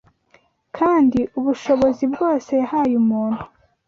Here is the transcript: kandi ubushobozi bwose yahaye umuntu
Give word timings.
kandi 0.77 1.19
ubushobozi 1.39 2.03
bwose 2.13 2.49
yahaye 2.61 2.93
umuntu 3.03 3.43